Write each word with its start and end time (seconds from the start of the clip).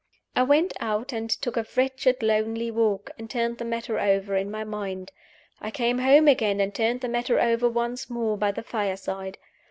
I 0.35 0.41
went 0.41 0.73
out 0.79 1.13
and 1.13 1.29
took 1.29 1.55
a 1.57 1.65
wretched, 1.75 2.23
lonely 2.23 2.71
walk, 2.71 3.11
and 3.19 3.29
turned 3.29 3.59
the 3.59 3.65
matter 3.65 3.99
over 3.99 4.35
in 4.35 4.49
my 4.49 4.63
mind. 4.63 5.11
I 5.59 5.69
came 5.69 5.99
home 5.99 6.27
again, 6.27 6.59
and 6.59 6.73
turned 6.73 7.01
the 7.01 7.07
matter 7.07 7.39
over 7.39 7.69
once 7.69 8.09
more 8.09 8.35
by 8.35 8.51
the 8.51 8.63
fireside. 8.63 9.37